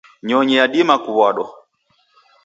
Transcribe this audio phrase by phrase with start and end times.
[0.27, 1.47] Nyonyi yadima kuwadwa